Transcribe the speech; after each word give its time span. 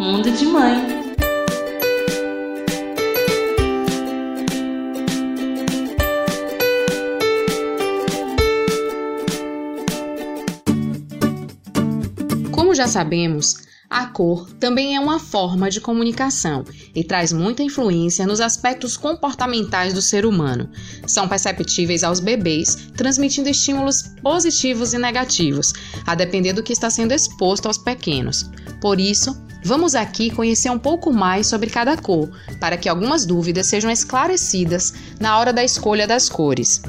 Mundo 0.00 0.30
de 0.30 0.46
Mãe. 0.46 1.04
Como 12.50 12.74
já 12.74 12.86
sabemos, 12.86 13.56
a 13.90 14.06
cor 14.06 14.50
também 14.52 14.96
é 14.96 15.00
uma 15.00 15.18
forma 15.18 15.68
de 15.68 15.82
comunicação 15.82 16.64
e 16.94 17.04
traz 17.04 17.30
muita 17.30 17.62
influência 17.62 18.26
nos 18.26 18.40
aspectos 18.40 18.96
comportamentais 18.96 19.92
do 19.92 20.00
ser 20.00 20.24
humano. 20.24 20.70
São 21.06 21.28
perceptíveis 21.28 22.02
aos 22.02 22.20
bebês, 22.20 22.88
transmitindo 22.96 23.50
estímulos 23.50 24.14
positivos 24.22 24.94
e 24.94 24.98
negativos, 24.98 25.74
a 26.06 26.14
depender 26.14 26.54
do 26.54 26.62
que 26.62 26.72
está 26.72 26.88
sendo 26.88 27.12
exposto 27.12 27.66
aos 27.66 27.76
pequenos. 27.76 28.50
Por 28.80 28.98
isso, 28.98 29.36
vamos 29.62 29.94
aqui 29.94 30.30
conhecer 30.30 30.70
um 30.70 30.78
pouco 30.78 31.12
mais 31.12 31.46
sobre 31.46 31.70
cada 31.70 31.96
cor, 31.96 32.30
para 32.58 32.76
que 32.76 32.88
algumas 32.88 33.24
dúvidas 33.26 33.66
sejam 33.66 33.90
esclarecidas 33.90 34.94
na 35.18 35.38
hora 35.38 35.52
da 35.52 35.64
escolha 35.64 36.06
das 36.06 36.28
cores. 36.28 36.82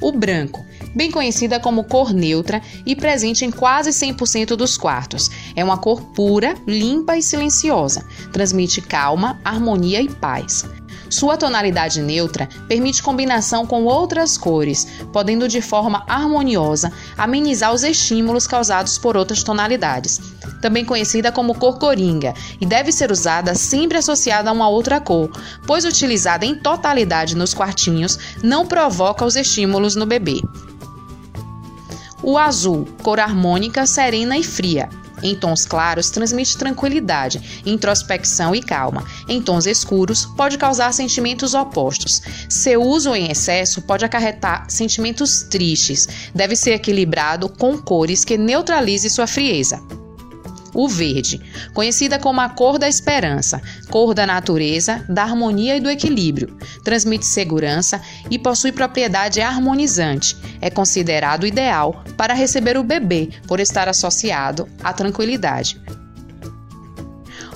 O 0.00 0.12
branco 0.12 0.64
bem 0.94 1.10
conhecida 1.10 1.60
como 1.60 1.84
cor 1.84 2.12
neutra 2.12 2.60
e 2.84 2.96
presente 2.96 3.44
em 3.44 3.50
quase 3.50 3.90
100% 3.90 4.56
dos 4.56 4.76
quartos. 4.76 5.30
É 5.54 5.62
uma 5.62 5.78
cor 5.78 6.00
pura, 6.12 6.54
limpa 6.66 7.16
e 7.16 7.22
silenciosa. 7.22 8.04
Transmite 8.32 8.80
calma, 8.80 9.38
harmonia 9.44 10.00
e 10.00 10.08
paz. 10.08 10.64
Sua 11.10 11.36
tonalidade 11.36 12.02
neutra 12.02 12.48
permite 12.66 13.02
combinação 13.02 13.66
com 13.66 13.84
outras 13.84 14.36
cores, 14.36 14.86
podendo 15.12 15.48
de 15.48 15.62
forma 15.62 16.04
harmoniosa 16.06 16.92
amenizar 17.16 17.72
os 17.72 17.82
estímulos 17.82 18.46
causados 18.46 18.98
por 18.98 19.16
outras 19.16 19.42
tonalidades. 19.42 20.20
Também 20.60 20.84
conhecida 20.84 21.32
como 21.32 21.54
cor 21.54 21.78
coringa, 21.78 22.34
e 22.60 22.66
deve 22.66 22.92
ser 22.92 23.10
usada 23.10 23.54
sempre 23.54 23.98
associada 23.98 24.50
a 24.50 24.52
uma 24.52 24.68
outra 24.68 25.00
cor, 25.00 25.30
pois 25.66 25.84
utilizada 25.84 26.44
em 26.44 26.54
totalidade 26.54 27.36
nos 27.36 27.54
quartinhos 27.54 28.18
não 28.42 28.66
provoca 28.66 29.24
os 29.24 29.36
estímulos 29.36 29.96
no 29.96 30.04
bebê. 30.04 30.40
O 32.22 32.36
azul, 32.36 32.86
cor 33.02 33.20
harmônica, 33.20 33.86
serena 33.86 34.36
e 34.36 34.42
fria. 34.42 34.88
Em 35.22 35.34
tons 35.34 35.64
claros, 35.64 36.10
transmite 36.10 36.56
tranquilidade, 36.56 37.62
introspecção 37.66 38.54
e 38.54 38.62
calma. 38.62 39.04
Em 39.28 39.42
tons 39.42 39.66
escuros, 39.66 40.24
pode 40.24 40.58
causar 40.58 40.92
sentimentos 40.92 41.54
opostos. 41.54 42.22
Seu 42.48 42.82
uso 42.82 43.14
em 43.14 43.30
excesso 43.30 43.82
pode 43.82 44.04
acarretar 44.04 44.66
sentimentos 44.68 45.42
tristes. 45.42 46.08
Deve 46.34 46.56
ser 46.56 46.72
equilibrado 46.72 47.48
com 47.48 47.76
cores 47.78 48.24
que 48.24 48.36
neutralize 48.36 49.08
sua 49.10 49.26
frieza 49.26 49.97
o 50.74 50.88
verde, 50.88 51.40
conhecida 51.72 52.18
como 52.18 52.40
a 52.40 52.48
cor 52.48 52.78
da 52.78 52.88
esperança, 52.88 53.60
cor 53.90 54.14
da 54.14 54.26
natureza, 54.26 55.04
da 55.08 55.22
harmonia 55.22 55.76
e 55.76 55.80
do 55.80 55.90
equilíbrio. 55.90 56.56
Transmite 56.84 57.26
segurança 57.26 58.00
e 58.30 58.38
possui 58.38 58.72
propriedade 58.72 59.40
harmonizante. 59.40 60.36
É 60.60 60.70
considerado 60.70 61.46
ideal 61.46 62.04
para 62.16 62.34
receber 62.34 62.76
o 62.76 62.84
bebê 62.84 63.28
por 63.46 63.60
estar 63.60 63.88
associado 63.88 64.68
à 64.82 64.92
tranquilidade. 64.92 65.80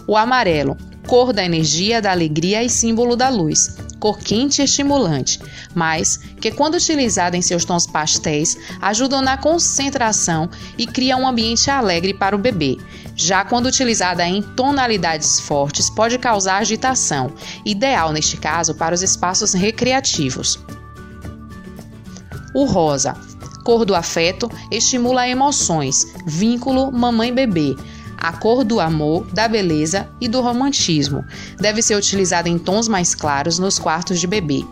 O 0.06 0.16
amarelo, 0.16 0.76
cor 1.06 1.32
da 1.32 1.44
energia, 1.44 2.00
da 2.00 2.10
alegria 2.10 2.62
e 2.62 2.68
símbolo 2.68 3.16
da 3.16 3.28
luz 3.28 3.81
cor 4.02 4.18
quente 4.18 4.60
e 4.60 4.64
estimulante, 4.64 5.38
mas 5.76 6.16
que, 6.40 6.50
quando 6.50 6.74
utilizada 6.74 7.36
em 7.36 7.40
seus 7.40 7.64
tons 7.64 7.86
pastéis, 7.86 8.58
ajudam 8.80 9.22
na 9.22 9.36
concentração 9.36 10.50
e 10.76 10.88
criam 10.88 11.22
um 11.22 11.28
ambiente 11.28 11.70
alegre 11.70 12.12
para 12.12 12.34
o 12.34 12.38
bebê. 12.38 12.78
Já 13.14 13.44
quando 13.44 13.66
utilizada 13.66 14.26
em 14.26 14.42
tonalidades 14.42 15.38
fortes, 15.38 15.88
pode 15.88 16.18
causar 16.18 16.56
agitação, 16.56 17.32
ideal 17.64 18.10
neste 18.10 18.36
caso 18.36 18.74
para 18.74 18.92
os 18.92 19.02
espaços 19.02 19.52
recreativos. 19.52 20.58
O 22.52 22.64
rosa, 22.64 23.14
cor 23.62 23.84
do 23.84 23.94
afeto, 23.94 24.50
estimula 24.68 25.28
emoções, 25.28 26.12
vínculo 26.26 26.90
mamãe-bebê, 26.90 27.76
a 28.22 28.32
cor 28.32 28.62
do 28.62 28.78
amor, 28.78 29.26
da 29.32 29.48
beleza 29.48 30.08
e 30.20 30.28
do 30.28 30.40
romantismo. 30.40 31.24
Deve 31.58 31.82
ser 31.82 31.96
utilizada 31.96 32.48
em 32.48 32.56
tons 32.56 32.86
mais 32.86 33.16
claros 33.16 33.58
nos 33.58 33.80
quartos 33.80 34.20
de 34.20 34.28
bebê. 34.28 34.64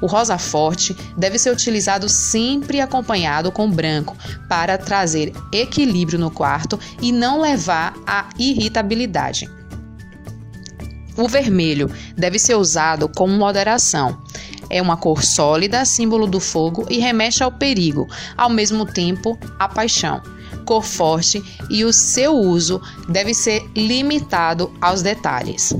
O 0.00 0.06
rosa 0.06 0.38
forte 0.38 0.96
deve 1.16 1.36
ser 1.36 1.50
utilizado 1.50 2.08
sempre 2.08 2.80
acompanhado 2.80 3.50
com 3.50 3.68
branco 3.68 4.16
para 4.48 4.78
trazer 4.78 5.32
equilíbrio 5.52 6.16
no 6.16 6.30
quarto 6.30 6.78
e 7.02 7.10
não 7.10 7.40
levar 7.40 7.92
à 8.06 8.28
irritabilidade. 8.38 9.50
O 11.16 11.26
vermelho 11.28 11.90
deve 12.16 12.38
ser 12.38 12.54
usado 12.54 13.08
com 13.08 13.26
moderação. 13.26 14.22
É 14.70 14.80
uma 14.80 14.96
cor 14.96 15.24
sólida, 15.24 15.84
símbolo 15.84 16.28
do 16.28 16.38
fogo 16.38 16.86
e 16.88 16.98
remete 17.00 17.42
ao 17.42 17.50
perigo, 17.50 18.08
ao 18.36 18.48
mesmo 18.48 18.86
tempo 18.86 19.36
à 19.58 19.68
paixão 19.68 20.22
cor 20.60 20.84
forte 20.84 21.42
e 21.68 21.84
o 21.84 21.92
seu 21.92 22.34
uso 22.34 22.80
deve 23.08 23.34
ser 23.34 23.68
limitado 23.74 24.72
aos 24.80 25.02
detalhes. 25.02 25.74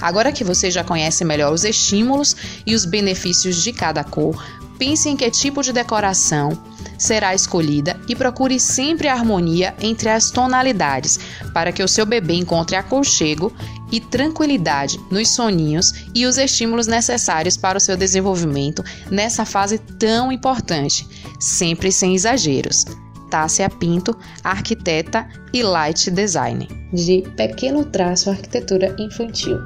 Agora 0.00 0.32
que 0.32 0.44
você 0.44 0.70
já 0.70 0.84
conhece 0.84 1.24
melhor 1.24 1.52
os 1.52 1.64
estímulos 1.64 2.36
e 2.66 2.74
os 2.74 2.84
benefícios 2.84 3.62
de 3.62 3.72
cada 3.72 4.04
cor, 4.04 4.42
pense 4.78 5.08
em 5.08 5.16
que 5.16 5.30
tipo 5.30 5.62
de 5.62 5.72
decoração 5.72 6.50
será 6.98 7.34
escolhida 7.34 7.98
e 8.08 8.14
procure 8.14 8.58
sempre 8.58 9.08
a 9.08 9.14
harmonia 9.14 9.74
entre 9.80 10.08
as 10.08 10.30
tonalidades 10.30 11.18
para 11.52 11.72
que 11.72 11.82
o 11.82 11.88
seu 11.88 12.06
bebê 12.06 12.34
encontre 12.34 12.76
aconchego 12.76 13.52
e 13.90 14.00
tranquilidade 14.00 15.00
nos 15.10 15.30
soninhos 15.30 15.92
e 16.14 16.26
os 16.26 16.38
estímulos 16.38 16.86
necessários 16.86 17.56
para 17.56 17.78
o 17.78 17.80
seu 17.80 17.96
desenvolvimento 17.96 18.82
nessa 19.10 19.44
fase 19.44 19.78
tão 19.78 20.32
importante, 20.32 21.06
sempre 21.38 21.92
sem 21.92 22.14
exageros. 22.14 22.84
Tássia 23.30 23.68
Pinto, 23.68 24.16
arquiteta 24.42 25.28
e 25.52 25.62
light 25.62 26.10
design. 26.10 26.68
De 26.92 27.22
Pequeno 27.36 27.84
Traço 27.84 28.30
Arquitetura 28.30 28.94
Infantil. 28.98 29.58